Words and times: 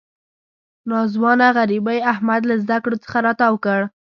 ناځوانه 0.89 1.47
غریبۍ 1.57 1.99
احمد 2.11 2.41
له 2.49 2.55
زده 2.63 2.77
کړو 2.83 2.97
څخه 3.03 3.17
را 3.25 3.33
تاو 3.39 3.55
کړ. 3.65 3.79